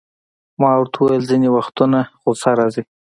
[0.61, 2.83] ما ورته وویل: ځیني وختونه غصه راځي.